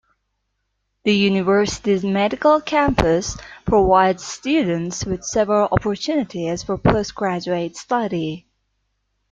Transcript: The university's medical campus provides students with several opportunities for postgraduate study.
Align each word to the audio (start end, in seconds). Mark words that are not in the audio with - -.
The 1.03 1.13
university's 1.13 2.03
medical 2.03 2.59
campus 2.59 3.37
provides 3.65 4.23
students 4.23 5.05
with 5.05 5.23
several 5.23 5.69
opportunities 5.71 6.63
for 6.63 6.79
postgraduate 6.79 7.77
study. 7.77 8.47